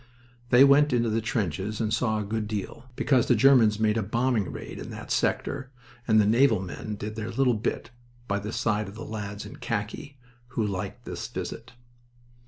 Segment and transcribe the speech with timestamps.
[0.49, 4.01] They went into the trenches and saw a good deal, because the Germans made a
[4.01, 5.69] bombing raid in that sector
[6.07, 7.91] and the naval men did their little bit
[8.27, 10.17] by the side of the lads in khaki,
[10.57, 11.73] who liked this visit.